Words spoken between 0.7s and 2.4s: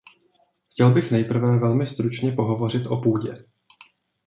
Chtěl bych nejprve velmi stručně